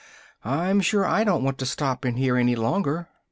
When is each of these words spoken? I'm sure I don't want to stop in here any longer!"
I'm 0.43 0.81
sure 0.81 1.05
I 1.05 1.23
don't 1.23 1.43
want 1.43 1.59
to 1.59 1.65
stop 1.67 2.05
in 2.07 2.15
here 2.17 2.35
any 2.35 2.55
longer!" 2.55 3.07